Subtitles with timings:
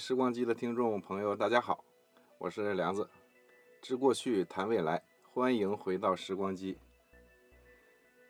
[0.00, 1.84] 时光机的听众朋友，大家好，
[2.38, 3.06] 我是梁子，
[3.82, 6.74] 知过去谈未来，欢迎回到时光机。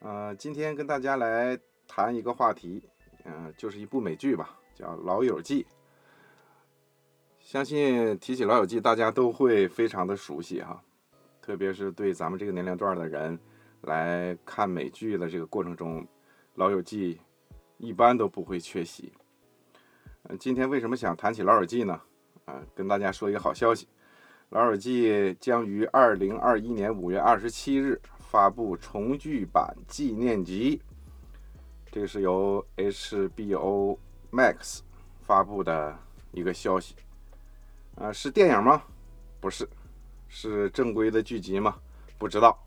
[0.00, 1.56] 呃，今天跟大家来
[1.86, 2.82] 谈一个话题，
[3.24, 5.62] 嗯、就是一部美剧吧，叫《老友记》。
[7.38, 10.82] 相信提起《老友记》，大家都会非常的熟悉哈，
[11.40, 13.38] 特别是对咱们这个年龄段的人
[13.82, 16.02] 来看美剧的这个过程中，
[16.56, 17.14] 《老友记》
[17.78, 19.12] 一般都不会缺席。
[20.24, 21.98] 嗯，今天为什么想谈起《老友记》呢？
[22.44, 23.86] 啊、跟大家说一个好消息，
[24.50, 25.08] 《老友记》
[25.40, 30.82] 将于二零二一年五月二十七日发布重聚版纪念集，
[31.90, 33.96] 这个是由 HBO
[34.30, 34.80] Max
[35.22, 35.96] 发布的
[36.32, 36.94] 一个消息。
[37.96, 38.82] 啊、是电影吗？
[39.40, 39.68] 不是，
[40.28, 41.76] 是正规的剧集吗？
[42.18, 42.58] 不知道。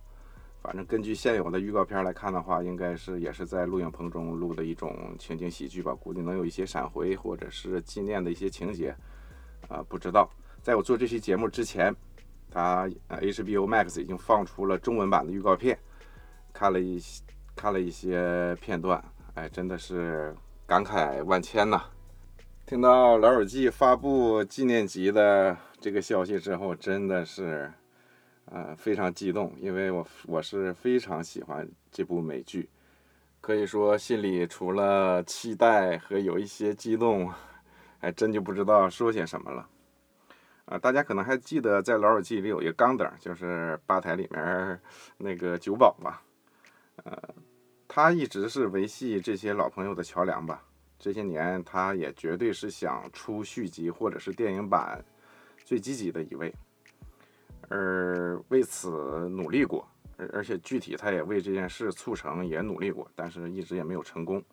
[0.64, 8.96] 反正根据现有的预告片来看的话，应该是也是在录影棚中录的一种情景喜剧吧，估计能有一些闪回或者是纪念的一些情节，
[9.68, 10.30] 啊、不知道。
[10.62, 11.94] 在我做这期节目之前，
[12.50, 15.78] 它呃 HBO Max 已经放出了中文版的预告片，
[16.54, 17.22] 看了一些
[17.58, 20.34] 看了一些片段，哎，真的是
[20.66, 21.84] 感慨万千呐。
[22.66, 27.70] 听到《老友记》发布纪念集的这个消息之后，真的是。
[28.46, 32.70] 呃，非常激动，因为我我是非常喜欢这部美剧，
[33.42, 37.32] 可以说心里除了期待和有一些激动，
[38.00, 39.68] 还真就不知道说些什么了。
[40.66, 44.80] 啊、大家可能还记得在《老友记》里有一个钢灯，就是吧台里面
[45.18, 46.22] 那个酒保吧，
[47.04, 47.18] 呃，
[47.88, 50.64] 他一直是维系这些老朋友的桥梁吧。
[51.00, 55.04] 这些年，他也绝对是想出续集或者是电影版
[55.66, 56.54] 最积极的一位。
[57.70, 58.90] 而为此
[59.30, 64.44] 努力过，而而且具体他也为这件事促成也努力过，但是一直也没有成功。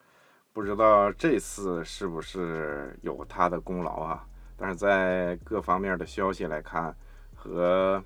[0.53, 4.27] 不知道这次是不是有他的功劳啊？
[4.56, 6.94] 但是在各方面的消息来看，
[7.34, 8.03] 和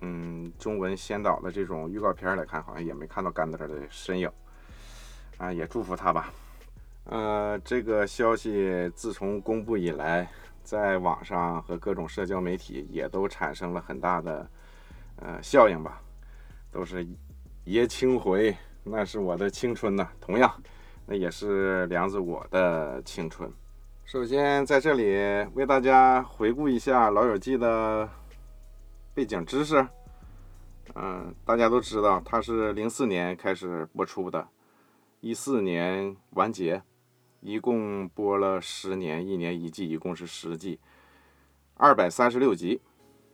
[0.00, 4.30] 嗯中文先导的这种预告片来看，好像也没看到甘德尔的身影
[5.38, 6.32] 啊，也祝福他吧。
[7.04, 10.30] 呃，这个消息自从公布以来，
[10.62, 14.50] 在网上和各种社交媒体也都产生了很大的
[15.16, 16.00] 呃效应吧，
[16.70, 17.06] 都是
[17.64, 20.52] 爷青回，那是我的青春呐、同样，
[21.06, 23.50] 那也是梁子我的青春。
[24.04, 25.04] 首先在这里
[25.54, 28.08] 为大家回顾一下《老友记》的
[29.14, 29.86] 背景知识。
[30.96, 34.48] 嗯、大家都知道，它是零四年开始播出的，
[35.20, 36.82] 一四年完结。
[37.40, 40.78] 一共播了十年，一年一季，一共是十季，
[41.74, 42.80] 二百三十六集。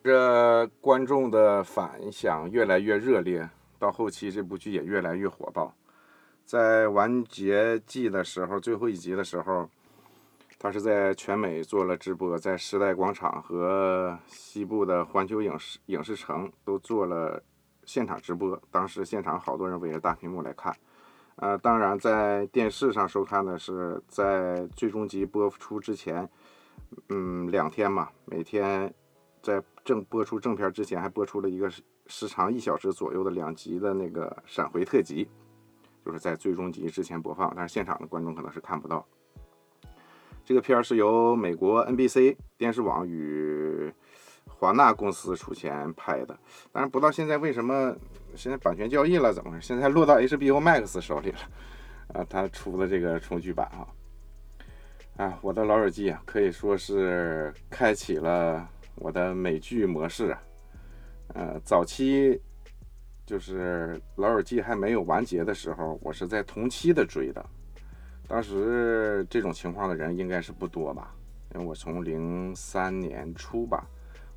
[0.05, 3.51] 这观众的反响越来越热烈，
[3.81, 5.75] 到后期这部剧也越来越火爆。
[6.45, 9.69] 在完结季的时候，最后一集的时候，
[10.61, 17.43] 他是在全美做了直播，在时代广场和西部的环球影视影视城都做了
[17.85, 18.57] 现场直播。
[18.71, 20.73] 当时现场好多人围着大屏幕来看。
[21.37, 26.29] 呃，当然，在电视上收看的是在最终集播出之前，
[27.11, 28.93] 嗯，两天嘛，每天
[29.43, 31.71] 在正播出正片之前，还播出了一个
[32.07, 35.29] 时长一小时左右的两集的那个闪回特辑，
[36.05, 39.07] 就是在最终集之前播放，但是现场的观众可能是看不到。
[40.43, 43.93] 这个片是由美国 NBC 电视网与
[44.59, 46.39] 华纳公司出钱拍的，
[46.73, 47.95] 但是不知道现在为什么
[48.35, 49.67] 现在版权交易了，怎么回事？
[49.67, 51.39] 现在落到 HBO Max 手里了，
[52.15, 53.87] 啊，他出的这个重聚版啊，
[55.19, 60.43] 啊，我的老友记啊，可以说是开启了我的美剧模式啊，
[61.35, 62.41] 呃，早期
[63.27, 67.45] 就是老友记还没有完结的时候，我是在同期的追的，
[68.27, 71.15] 当时这种情况的人应该是不多吧，
[71.55, 73.87] 因为我从零三年初吧。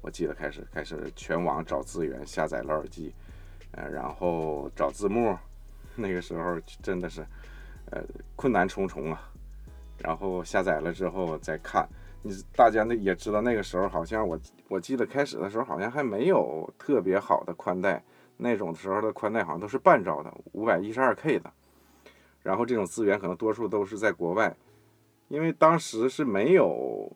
[0.01, 3.13] 我记得开始开始全网找资源下载老耳机，
[3.71, 5.37] 呃，然后找字幕，
[5.95, 7.21] 那个时候真的是，
[7.91, 8.01] 呃，
[8.35, 9.29] 困难重重啊。
[9.97, 11.85] 然后下载了之后再看，
[12.23, 18.01] 你大家那也知道那个时候好像我我记得开始的时候好像还没有特别好的宽带，
[18.37, 21.51] 那种时候的宽带好像都是半兆的，五百一十二 K 的。
[22.41, 24.55] 然后这种资源可能多数都是在国外，
[25.27, 27.11] 因为当时是没有。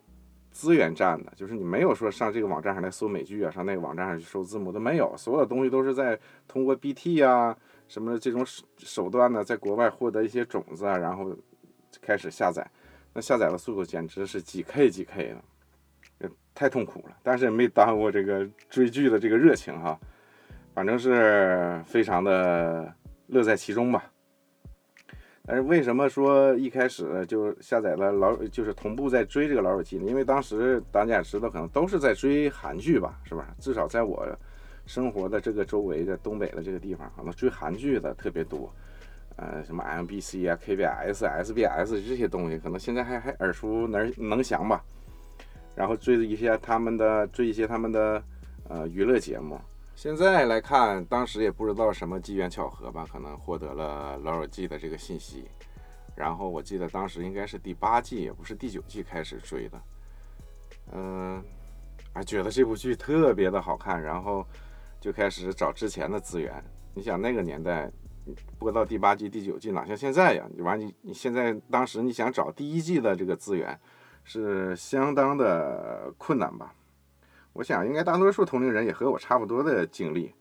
[0.54, 6.16] 资源站的，就是你没有说上这个网站上来搜美剧啊，上那个网站上去搜字幕都没有，所有的东西都是在
[6.46, 7.54] 通过 BT 啊
[7.88, 11.36] 什么这种手手段呢，在国外获得一些种子啊，然后
[12.00, 12.64] 开始下载，
[13.12, 15.34] 那下载的速度简直是几 K 几 K
[16.20, 19.98] 的，太痛苦了，但是也没耽误这个追剧的这个热情哈，
[20.72, 22.94] 反正是非常的
[23.26, 24.08] 乐在其中吧。
[25.46, 30.06] 但是为什么说一开始就下载了老，就是同步在追这个老友记呢？
[30.06, 33.54] 因为当时大家也知道，可能都是在追韩剧吧，是吧？
[33.60, 34.26] 至少在我
[34.86, 38.72] 生活的这个周围的东北的这个地方，可能追韩剧的特别多。
[39.36, 44.82] 呃，什么 MBC 啊、KBS、SBS 这些东西，可能现在还还耳熟能能详吧。
[45.74, 48.22] 然后追一些他们的，追一些他们的
[48.68, 49.60] 呃娱乐节目。
[49.96, 55.48] 现在来看，当时也不知道什么机缘巧合吧，可能获得了《老友记》的这个信息。
[56.14, 59.82] 然后我记得当时应该是第八季，也不是第九季开始追的。
[60.92, 61.42] 嗯，
[62.12, 64.46] 啊，觉得这部剧特别的好看，然后
[65.00, 66.62] 就开始找之前的资源。
[66.92, 67.90] 你想那个年代
[68.58, 70.46] 播到第八季、第九季，哪像现在呀？
[70.54, 73.80] 你完你你现在当时你想找第一季的这个资源，
[74.22, 76.74] 是相当的困难吧？
[77.54, 80.34] 我想，应该大多数同龄人也和我差不多的经历，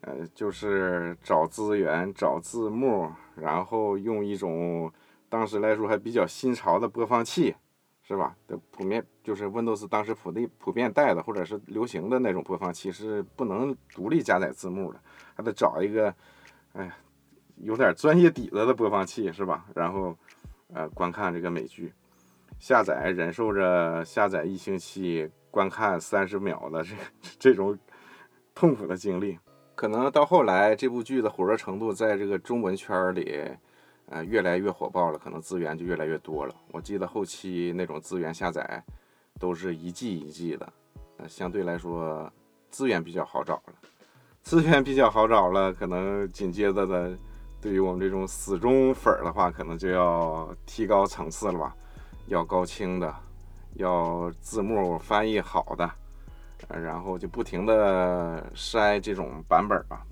[0.00, 4.92] 呃，就是找资源、找字幕，然后用一种
[5.28, 7.54] 当时来说还比较新潮的播放器，
[8.02, 8.36] 是吧？
[8.48, 15.00] 的普遍就是 Windows 当时普的普遍带的或者是流行的那种播放器是不能独立加载字幕的，
[15.36, 16.12] 还得找一个，
[16.72, 16.96] 哎呀，
[17.58, 19.64] 有点专业底子的播放器，是吧？
[19.76, 20.16] 然后，
[20.74, 21.92] 呃，观看这个美剧，
[22.58, 25.30] 下载忍受着下载一星期。
[25.56, 26.94] 观看三十秒的这
[27.38, 27.78] 这种
[28.54, 29.38] 痛苦的经历，
[29.74, 33.42] 可能到后来这部剧的火热程度在这个中文圈里，
[34.10, 36.54] 呃，越来越火爆了，可能资源就越来越多了。
[36.72, 38.84] 我记得后期那种资源下载
[39.40, 40.70] 都是一季一季的，
[41.16, 42.30] 呃，相对来说
[42.68, 43.72] 资源比较好找了，
[44.42, 47.16] 资源比较好找了，可能紧接着的，
[47.62, 51.74] 对于我们这种死忠粉儿的话，可能就要提高层次了吧，
[52.26, 53.25] 要高清的。
[53.76, 55.90] 要字幕翻译好的，
[56.68, 60.04] 然后就不停的筛这种版本吧。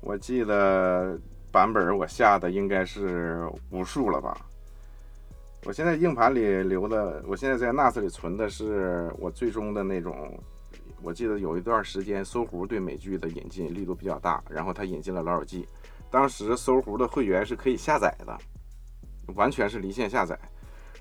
[0.00, 1.18] 我记得
[1.50, 4.36] 版本我下的应该是无数了吧。
[5.64, 10.38] 我现在硬盘里留的，我现在在 NAS 里存的是我最终的那种。
[11.00, 15.62] 我记得有一段时间搜狐对美剧的引进力度比较大，然后他引进了《老友记》，
[16.10, 18.36] 当时搜狐的会员是可以下载的，
[19.34, 20.36] 完全是离线下载。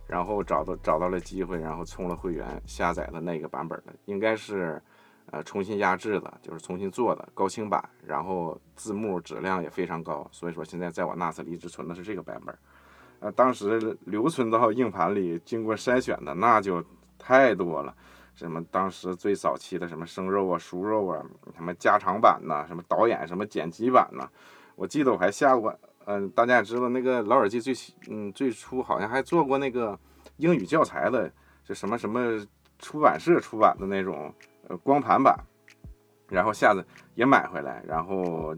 [0.07, 4.81] 然后找到找到了机会，然后充了会员，下载的那个版本的，应该是，
[5.31, 12.57] 呃，重新压制的，就是重新做的高清版，然后字幕质量也非常高，所以说现在在我 NAS 里只存的是这个版本，
[13.19, 16.81] 呃，当时留存到硬盘里经过筛选的那就
[17.19, 17.93] 太多了，
[18.33, 21.21] 什么当时最早期的什么生肉啊、熟肉啊，
[21.53, 24.29] 什么加长版呐，什么导演什么剪辑版呐，
[24.75, 25.77] 我记得我还下过。
[26.09, 27.73] 嗯，大家也知道那个老耳机最
[28.09, 29.99] 嗯最初好像还做过那个
[30.37, 31.29] 英语教材的，
[31.65, 32.39] 就什么什么
[32.79, 34.33] 出版社出版的那种
[34.69, 35.37] 呃光盘版，
[36.29, 36.81] 然后下子
[37.15, 38.55] 也买回来，然后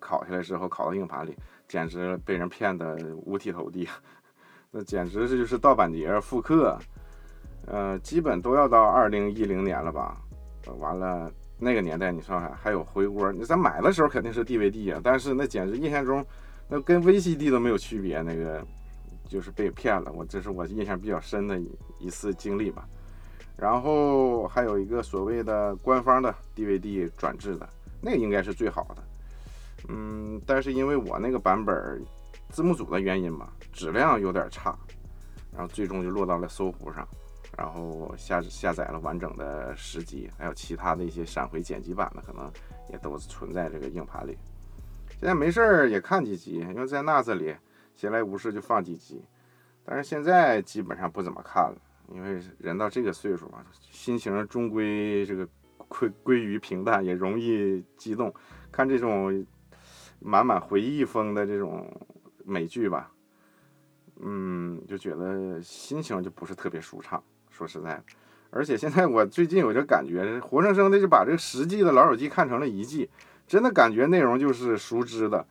[0.00, 1.36] 拷下来之后拷到硬盘里，
[1.68, 3.88] 简直被人骗得五体投地，
[4.72, 6.76] 那简直这就是盗版碟复刻，
[7.66, 10.16] 呃，基本都要到二零一零年了吧，
[10.80, 11.30] 完了
[11.60, 16.26] 那个年代你算算还有回锅，你咱买的时候肯定是 DVD 啊，但是那简直印象中。
[16.68, 18.64] 那跟 VCD 都没有区别，那个
[19.26, 20.12] 就是被骗了。
[20.12, 22.86] 我这是我印象比较深的一一次经历吧。
[23.56, 27.68] 然后还有一个所谓的官方的 DVD 转制的，
[28.00, 29.02] 那个应该是最好的。
[29.88, 32.00] 嗯，但是因为我那个版本
[32.50, 34.78] 字幕组的原因嘛，质量有点差，
[35.50, 37.08] 然后最终就落到了搜狐上，
[37.56, 42.48] 然后下下载了完整的十集，还有其他的一些闪回剪辑版的，可能
[42.92, 44.36] 也都存在这个硬盘里。
[45.20, 47.52] 现在没事儿也看几集，因为在 NAS 里
[47.96, 49.20] 闲来无事就放几集。
[49.84, 51.76] 但是现在基本上不怎么看了，
[52.14, 55.48] 因为人到这个岁数嘛，心情终归这个
[55.88, 58.32] 归归于平淡，也容易激动。
[58.70, 59.44] 看这种
[60.20, 61.90] 满满回忆风的这种
[62.44, 63.10] 美剧吧，
[64.20, 67.20] 嗯，就觉得心情就不是特别舒畅。
[67.50, 68.04] 说实在的，
[68.50, 73.10] 而且现在我最近有这感觉，活生生的就把这个十季的老友记看成了一季。
[73.48, 75.44] 真的感觉内容就是熟知的，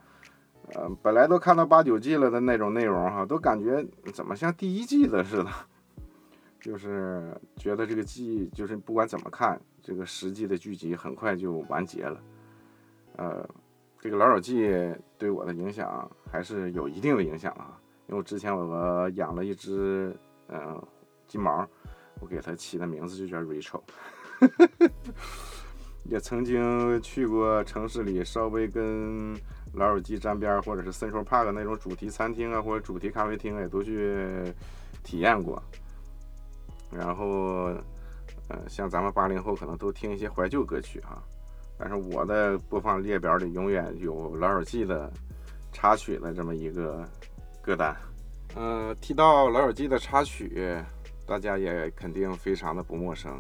[0.75, 5.50] 呃，本来都看到八九季了的那种内容哈，都感觉怎么像第一季的似的，
[6.62, 12.22] 就是觉得这个季就是不管怎么看，这个十季的剧集很快就完结了，
[13.16, 13.50] 呃，
[14.00, 14.70] 这个老友记
[15.18, 20.16] 对我的影响还是有一定的影响啊，因为我之前我养了一只
[20.50, 20.80] 嗯
[21.27, 21.68] 金毛，
[22.20, 23.82] 我给它起的名字就叫 Rachel。
[26.10, 29.36] 也曾经去过城市里稍微跟
[29.74, 34.54] 老友记沾边儿，或者是 Central Park 那种主题餐厅啊，或者主题咖啡厅，也都去
[35.04, 35.62] 体验过。
[36.90, 37.74] 然后，
[38.48, 41.22] 呃，像咱们八零后可能都听一些怀旧歌曲哈，
[41.78, 45.12] 但是我的播放列表里永远有老友记的
[45.74, 47.06] 插曲的这么一个
[47.62, 47.94] 歌单。
[48.56, 50.82] 嗯，提到《老友记》的插曲，
[51.28, 53.38] 大家也肯定非常的不陌生，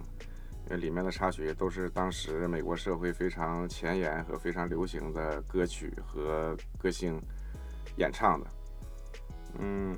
[0.69, 7.21] 因为里面的插曲都是当时美国社会非常前沿和非常流行的歌曲和歌星
[7.95, 8.47] 演唱的。
[9.59, 9.97] 嗯，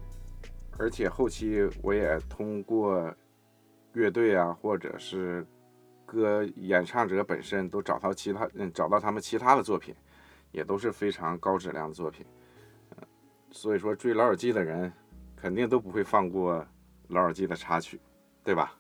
[0.77, 3.13] 而且后期我也通过
[3.93, 5.45] 乐队啊，或者是
[6.05, 9.95] 歌演唱者本身，都找到其他嗯找到他们其他的作品，
[10.51, 12.25] 也都是非常高质量的作品。
[13.51, 14.91] 所以说追《老友记》的人。
[15.41, 16.55] 肯定都不会放过
[17.07, 17.97] 《老友记》的插曲，
[18.43, 18.73] 对吧？《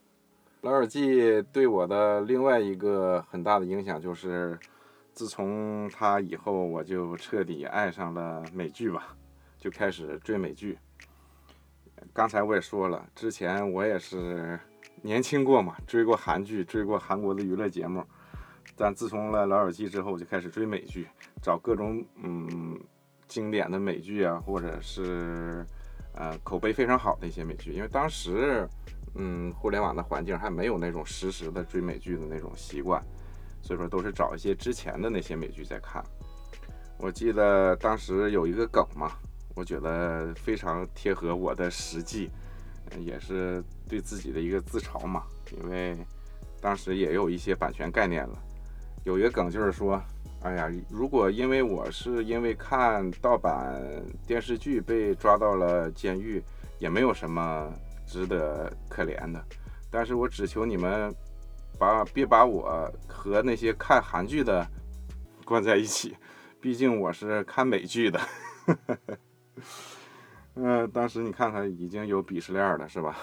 [0.61, 1.21] 老友记》
[1.53, 4.59] 对我的另外一个很大的影响就是，
[5.13, 9.15] 自从它以后，我就彻底爱上了美剧吧，
[9.57, 10.77] 就开始追美剧。
[12.11, 14.59] 刚才我也说了，之前我也是
[15.01, 18.03] 年轻过嘛，追过韩剧，追过韩国的娱乐节目。
[18.75, 21.07] 但自从了《老友记》之后，我就开始追美剧，
[21.41, 22.77] 找各种嗯
[23.29, 25.65] 经典的美剧啊，或者是。
[26.15, 28.67] 呃，口碑非常好的一些美剧，因为当时，
[29.15, 33.03] 嗯，互联网的环境还没有那种实时的追美剧的那种习惯，
[33.61, 36.03] 所以说都是找一些之前的那些美剧在看。
[36.97, 39.11] 我记得当时有一个梗嘛，
[39.55, 42.29] 我觉得非常贴合我的实际，
[42.99, 45.23] 也是对自己的一个自嘲嘛，
[45.61, 45.97] 因为
[46.61, 48.37] 当时也有一些版权概念了。
[49.03, 50.01] 有一个梗就是说。
[50.41, 53.77] 哎呀，如果因为我是因为看盗版
[54.25, 56.41] 电视剧被抓到了监狱，
[56.77, 57.69] 也没有什么
[58.09, 59.41] 值得可怜的。
[59.89, 61.13] 但是我只求你们
[61.77, 64.67] 把别把我和那些看韩剧的
[65.45, 66.17] 关在一起，
[66.59, 68.19] 毕竟我是看美剧的。
[70.55, 73.15] 嗯，当时你看看已经有鄙视链了，是吧？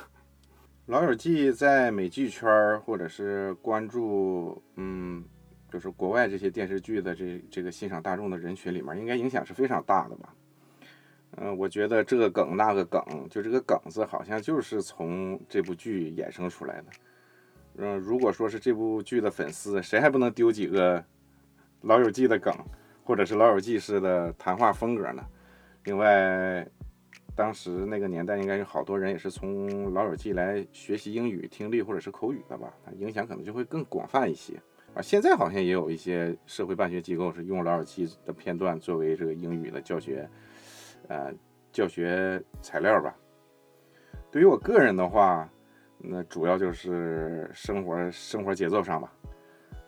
[0.86, 5.24] 老友记在美剧圈或者是关注，嗯。
[5.68, 10.32] 就是国外这些电视剧的这这个欣赏大众的人群里面，应该影响是非常大的吧？
[11.32, 16.84] 嗯，我觉得这个梗那个梗，就这个梗子好像就是从这部剧衍生出来的。
[17.76, 21.04] 嗯，如果说是这部剧的粉丝，谁还不能丢几个
[21.82, 22.54] 老友记的梗，
[23.04, 25.22] 或者是老友记式的谈话风格呢？
[25.84, 26.66] 另外，
[27.34, 32.72] 当时那个年代应该有好多人也是从老友记来学习英语听力或者是口语的吧？
[32.96, 34.54] 影响可能就会更广泛一些。
[34.94, 40.26] 啊，现在好像也有一些社会办学机构是用老友记的片段作为这个英语的教学，
[41.08, 41.32] 呃，
[41.72, 43.14] 教学材料吧。
[44.30, 45.48] 对于我个人的话，
[45.98, 49.12] 那主要就是生活生活节奏上吧。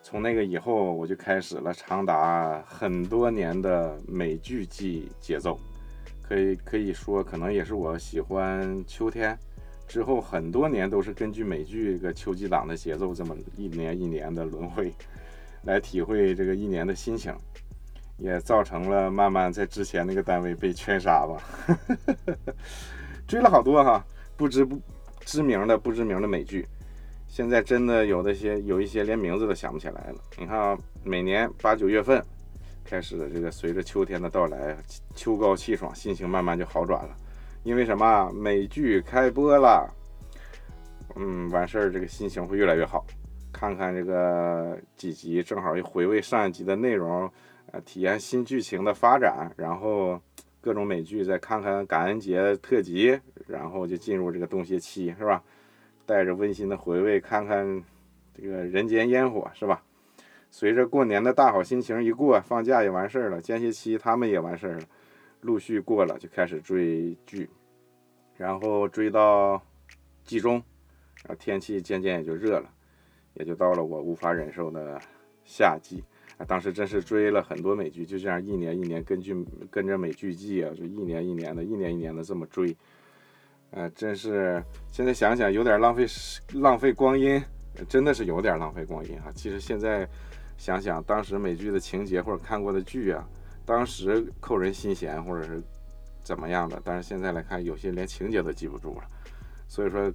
[0.00, 5.58] 从那个以后，我就开始了长达很多年的美剧季节奏，
[6.22, 9.36] 可以可以说，可能也是我喜欢秋天。
[9.86, 14.92] 之后很多年都是根据美剧这个秋季档的节奏，这么一年一年的轮回，
[15.64, 17.34] 来体会这个一年的心情，
[18.18, 21.42] 也造成了慢慢在之前那个单位被圈杀吧。
[23.26, 24.04] 追了好多哈，
[24.36, 24.80] 不知不
[25.20, 26.66] 知名的不知名的美剧，
[27.26, 30.14] 现在真的有那些有一些连名字都想不起来了。
[30.38, 32.24] 你看啊，每年八九月份
[32.84, 34.76] 开始，这个随着秋天的到来，
[35.14, 37.14] 秋高气爽，心情慢慢就好转了。
[37.64, 38.30] 因为什么？
[38.32, 39.86] 美剧开播了，
[41.16, 43.04] 嗯，完事儿这个心情会越来越好。
[43.52, 47.30] 看看这个几集，正好又回味上一集的内容，
[47.70, 50.20] 呃，体验新剧情的发展，然后
[50.60, 55.42] 各种美剧再看看感恩节特辑，然后就进入这个冬歇期，是吧？
[56.06, 57.84] 带着温馨的回味，看看
[58.34, 59.82] 这个人间烟火，是吧？
[60.50, 64.84] 随着过年的大好心情一过，放假也完事儿了，间歇期他们也完事儿了。
[65.42, 67.48] 陆续过了，就开始追剧，
[68.36, 69.62] 然后追到
[70.24, 70.54] 季中，
[71.22, 72.70] 然后天气渐渐也就热了，
[73.34, 74.98] 也就到了我无法忍受的
[75.44, 76.02] 夏季。
[76.46, 79.34] 当时真是追了很多美剧，就这样一年一年根据
[79.70, 82.76] 跟着美剧季啊，就一年一年的，一年一年的这么追。
[83.70, 86.06] 呃，真是现在想想有点浪费
[86.54, 87.42] 浪费光阴，
[87.88, 89.32] 真的是有点浪费光阴啊。
[89.34, 90.08] 其实现在
[90.56, 93.28] 想想当时美剧的情节或者看过的剧啊。
[93.66, 95.62] 当时扣人心弦，或者是
[96.22, 99.02] 怎么样的，但是现在来看，有些连情节都记不住了。
[99.68, 100.10] 所以说，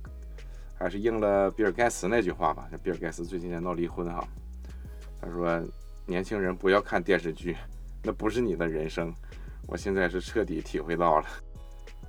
[0.73, 2.67] 还是应了比尔盖茨那句话吧。
[2.81, 4.27] 比尔盖茨最近在闹离婚哈，
[5.21, 5.61] 他说
[6.05, 7.55] ：“年轻人不要看电视剧，
[8.03, 9.13] 那不是你的人生。”
[9.67, 11.25] 我现在是彻底体会到了。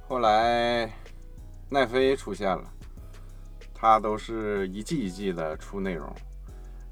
[0.09, 0.91] 后来
[1.69, 2.65] 奈飞出现了，
[3.73, 6.13] 他都是一季一季的出内容，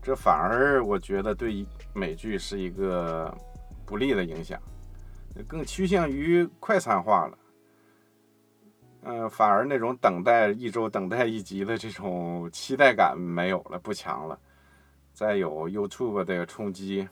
[0.01, 3.35] 这反而我觉得对美剧是一个。
[3.85, 4.59] 不利的影响，
[5.47, 7.39] 更趋向于快餐化了。
[9.03, 14.39] 嗯，反而那种等待一周、等待一集的这种期待感没有了，不强了。
[15.13, 17.09] 再有 YouTube 的冲击，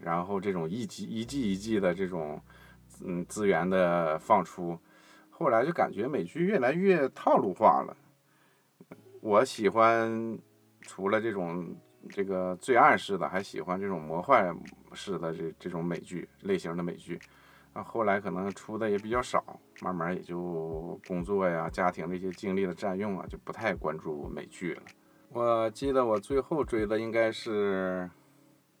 [0.00, 2.40] 然后这种一集一季一季的这种
[3.04, 4.78] 嗯资源的放出，
[5.30, 7.96] 后来就感觉美剧越来越套路化了。
[9.20, 10.38] 我喜欢
[10.82, 11.74] 除了这种
[12.10, 14.56] 这个罪案式的，还喜欢这种魔幻
[14.92, 17.18] 式的这这种美剧类型的美剧。
[17.72, 24.82] 啊，后来可能出的也比较少，慢慢也就工作呀、家庭的一些精力的占用啊，就不太关注美剧了。
[25.34, 28.08] 我记得我最后追的应该是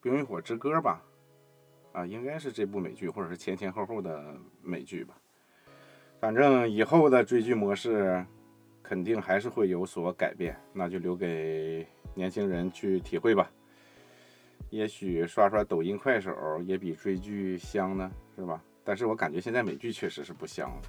[0.00, 1.02] 冰与火之歌》吧，
[1.92, 5.16] 啊，应该是这部美剧，或者是前前后后的美剧吧。
[6.20, 8.24] 反正以后的追剧模式
[8.84, 11.84] 肯定还是会有所改变，那就留给
[12.14, 13.50] 年轻人去体会吧。
[14.70, 16.32] 也许刷刷抖音、快手
[16.62, 18.62] 也比追剧香呢，是吧？
[18.84, 20.82] 但是我感觉现在美剧确实是不香了，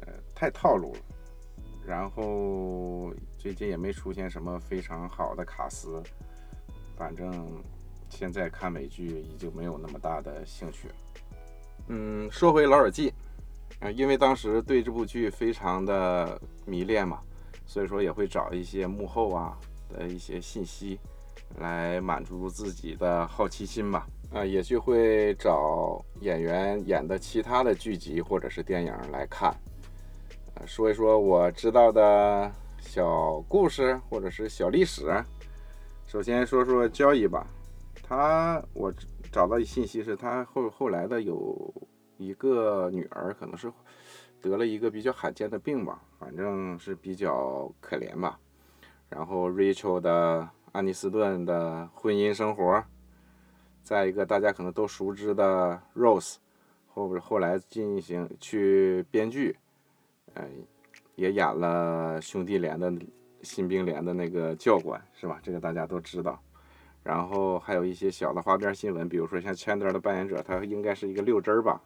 [0.00, 1.00] 呃，太套路了。
[1.86, 6.02] 然后最近也没出现什么非常好的卡司，
[6.94, 7.48] 反正
[8.10, 10.88] 现在看美剧已经没有那么大的兴趣。
[11.88, 13.10] 嗯，说回《老友记》，
[13.86, 17.18] 啊，因为当时对这部剧非常的迷恋嘛，
[17.64, 19.56] 所以说也会找一些幕后啊
[19.88, 21.00] 的一些信息，
[21.60, 24.06] 来满足自己的好奇心吧。
[24.34, 29.50] 啊，也就会找演员演的其他的剧集或者是电影来看，
[30.56, 35.24] 呃，说一说我知道的小故事或者是小历史。
[36.06, 37.46] 首先说说交易吧，
[38.02, 38.92] 他我
[39.30, 41.72] 找到信息是他后后来的有
[42.16, 43.72] 一个女儿，可能是
[44.40, 48.38] 得了一个比较罕见的病吧，反正是比较可怜吧。
[49.08, 52.82] 然后 Rachel 的安妮斯顿的婚姻生活。
[53.82, 56.36] 再一个，大家可能都熟知的 Rose，
[56.88, 59.56] 后后来进行去编剧，
[60.34, 60.44] 呃，
[61.20, 62.90] 也演了兄弟连的
[63.42, 65.38] 新兵连的那个教官，是吧？
[65.42, 66.40] 这个大家都知道。
[67.02, 71.78] 然后还有一些小的花边新闻，比如说像千德的扮演者，他应该是一个六针儿吧，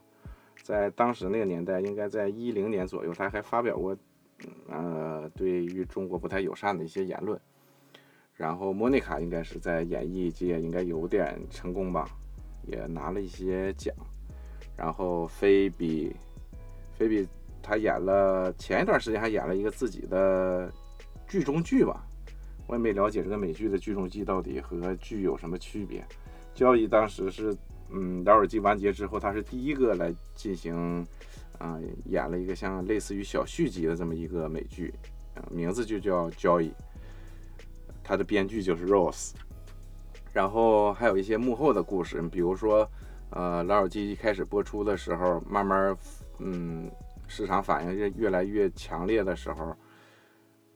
[0.62, 3.96] 在当时那个年代，应该在一零年左右，他还发表过，
[4.68, 7.40] 呃，对于中国不太友善的一些言论。
[8.34, 12.08] 然后莫妮卡应该是在演艺界应该有点成功吧，
[12.68, 13.92] 也拿了一些奖。
[14.76, 16.14] 然后菲比，
[16.96, 17.28] 菲比
[17.64, 20.70] 他演了前一段时间还演了一个自己的
[21.26, 22.06] 剧中剧吧，
[22.66, 26.04] 我也没了解这个美剧的剧中剧到底和剧有什么区别。
[26.54, 27.56] 交易当时是，
[27.88, 31.04] 嗯，《老友记》完结之后，他是第一个来进行，
[31.58, 34.92] 啊，演了一个像类似于小续集的这么一个美剧，
[35.50, 36.70] 名字就叫交易。
[38.04, 39.32] 他的编剧就是 Rose，
[40.30, 42.86] 然后还有一些幕后的故事，比如说，
[43.30, 45.96] 呃，《老友记》一开始播出的时候，慢慢，
[46.38, 46.90] 嗯，
[47.26, 49.76] 市场反应越越来越强烈的时候，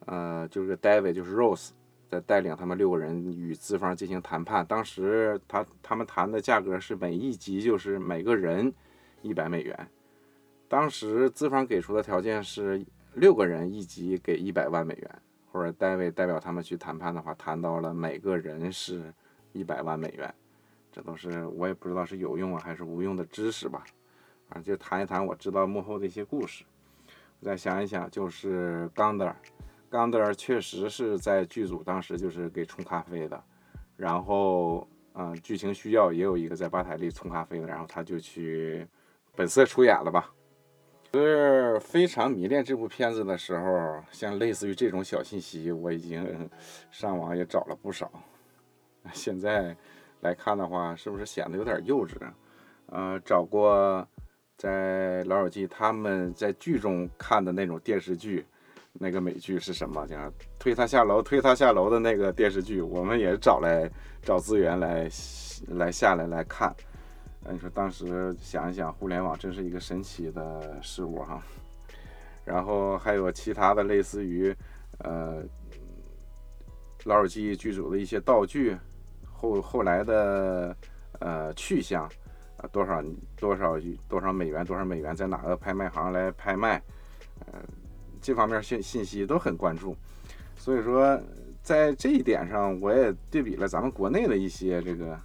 [0.06, 1.70] 呃，就是 David，就是 Rose，
[2.08, 4.64] 在带领他们六个人与资方进行谈判。
[4.66, 8.72] 当时他他们谈的价格是每一集就是每个人
[9.22, 9.88] 一百美元，
[10.68, 12.84] 当时资方给出的条件是
[13.14, 15.22] 六个人一集给一百万美元。
[15.50, 19.12] 或者 David 代表他们去谈判的话，谈到了每个人是
[19.52, 20.32] 一百万美元，
[20.92, 23.82] 这都是我也不知道是有用啊还是无用的知识吧。
[24.50, 26.64] 啊，就谈一谈我知道幕后的一些故事。
[27.40, 29.36] 我再想一想，就是冈德尔，
[29.88, 33.42] 冈德尔确实是在剧组当时就是给冲咖啡的，
[33.96, 38.86] 然后嗯，剧情需要也有一个在吧台里冲咖啡的，然后他就去
[39.36, 40.32] 本色出演了吧。
[41.10, 46.50] 就是非常迷恋这部片子的时候，像类似于这种小信息，我已经
[46.90, 48.10] 上网也找了不少。
[49.14, 49.74] 现在
[50.20, 52.14] 来看的话，是不是显得有点幼稚？
[52.90, 54.06] 呃，找过
[54.58, 58.44] 在《老友记》他们在剧中看的那种电视剧，
[58.92, 60.04] 那个美剧是什么？
[60.08, 60.16] 叫
[60.58, 63.88] 推他下楼，推他下楼的那个电视剧，我们也找来
[64.20, 65.08] 找资源来
[65.68, 66.74] 来下来来看。
[67.48, 71.40] 你说当时想一想，互联网真是一个神奇的事物哈。
[72.44, 74.52] 然后还有其他的类似于，
[74.98, 75.40] 呃，
[77.04, 78.76] 老友记剧组的一些道具，
[79.24, 80.76] 后后来的
[81.20, 82.10] 呃去向
[82.58, 83.02] 啊，多少
[83.36, 83.76] 多少
[84.08, 86.82] 多少美元，多少美元在哪个拍卖行来拍卖，
[87.40, 87.58] 呃，
[88.20, 89.96] 这方面信信息都很关注。
[90.56, 91.20] 所以说，
[91.62, 95.18] 在这一点上，我也对比了咱们国内的一些这个。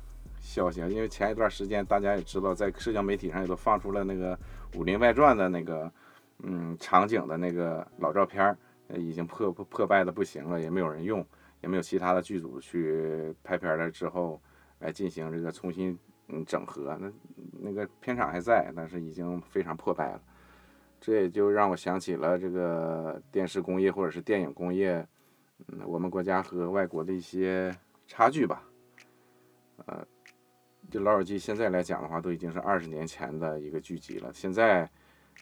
[0.46, 4.36] 消息，因为前一段时间大家也知道，在社交媒体上也都放出了那个
[4.78, 5.90] 《武林外传》的那个
[6.40, 8.56] 嗯场景的那个老照片，
[8.94, 11.26] 已经破破破败的不行了，也没有人用，
[11.62, 14.40] 也没有其他的剧组去拍片了之后
[14.80, 16.98] 来进行这个重新嗯整合。
[17.00, 17.12] 那
[17.62, 20.22] 那个片场还在，但是已经非常破败了。
[21.00, 25.06] 这也就让我想起了这个电视工业或者是电影工业，
[25.68, 27.76] 嗯，我们国家和外国的一些
[28.08, 28.64] 差距吧，
[29.86, 30.06] 呃。
[30.92, 34.32] 就老友记现在来讲的话，都已经是二十年前的一个剧集了。
[34.34, 34.88] 现在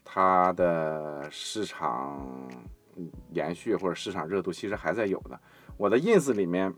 [0.03, 2.47] 它的市场
[3.31, 5.37] 延续或者市场热度其实还在有的。
[5.77, 6.73] 我的 ins 里面，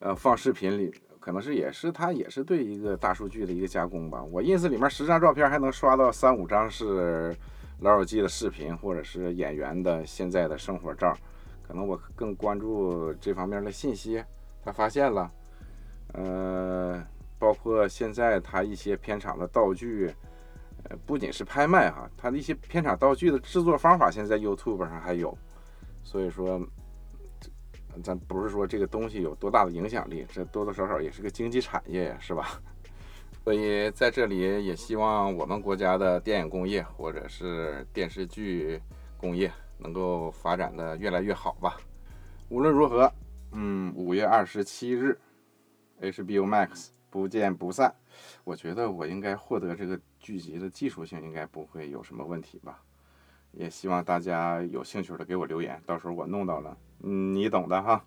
[0.00, 0.92] 呃，放视频里
[1.26, 4.22] 可能是也是它也是对一个大数据的一个加工吧。
[4.22, 7.36] 我 ins 里面十张照片还能刷到三五张是
[7.80, 11.12] 老友记的视频或者是演员的现在的生活照。
[11.66, 14.22] 可能我更关注这方面的信息，
[14.64, 15.28] 他发现了，
[16.12, 17.04] 呃。
[17.38, 20.10] 包括现在他一些片场的道具，
[20.84, 25.36] 呃，不仅是拍卖哈，他的一些片场道具的制作方法，现在 YouTube 上还有。
[26.02, 26.58] 所以说，
[28.02, 32.60] 咱不是说这个东西有多大的影响力，这多多少少也是个经济产业呀，是吧？
[33.44, 38.80] 所以在这里也希望我们国家的电影工业或者是电视剧
[39.16, 41.76] 工业能够发展的越来越好吧。
[42.48, 43.12] 无论如何，
[43.52, 45.18] 嗯，五月二十七日
[46.00, 46.88] ，HBO Max。
[47.08, 47.94] 不见不散，
[48.44, 52.82] 我觉得我应该获得这个剧集的技术性应该不会有什么问题吧，
[53.56, 58.04] 也希望大家有兴趣的给我留言，到时候我弄到了，嗯，你懂的哈，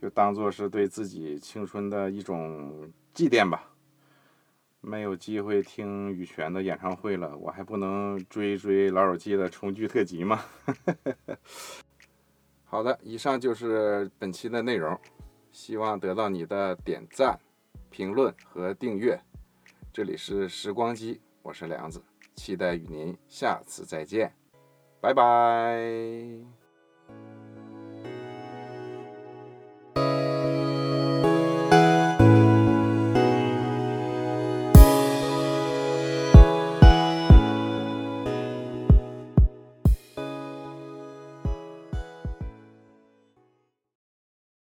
[0.00, 3.68] 就当做是对自己青春的一种祭奠吧。
[4.80, 10.44] 没有机会听羽泉的演唱会了，我还不能追追老友记的重聚特辑吗？
[12.66, 14.98] 好的，以上就是本期的内容，
[15.52, 17.38] 希望得到你的点赞。
[17.90, 19.20] 评论和订阅，
[19.92, 22.02] 这里是时光机，我是梁子，
[22.34, 24.32] 期待与您下次再见，
[25.00, 26.61] 拜拜。